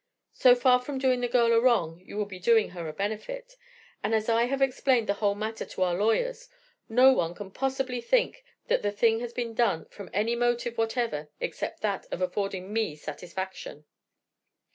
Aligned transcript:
So 0.33 0.55
far 0.55 0.81
from 0.81 0.97
doing 0.97 1.21
the 1.21 1.27
girl 1.27 1.51
a 1.53 1.61
wrong, 1.61 2.01
you 2.03 2.17
will 2.17 2.25
be 2.25 2.39
doing 2.39 2.69
her 2.71 2.87
a 2.87 2.91
benefit; 2.91 3.55
and 4.03 4.15
as 4.15 4.29
I 4.29 4.45
have 4.45 4.59
explained 4.59 5.05
the 5.07 5.13
whole 5.21 5.35
matter 5.35 5.63
to 5.63 5.83
our 5.83 5.93
lawyers, 5.93 6.49
no 6.89 7.13
one 7.13 7.35
can 7.35 7.51
possibly 7.51 8.01
think 8.01 8.43
that 8.65 8.81
the 8.81 8.91
thing 8.91 9.19
has 9.19 9.31
been 9.31 9.53
done 9.53 9.85
from 9.89 10.09
any 10.11 10.35
motive 10.35 10.75
whatever 10.79 11.29
except 11.39 11.81
that 11.83 12.07
of 12.11 12.19
affording 12.19 12.73
me 12.73 12.95
satisfaction." 12.95 13.85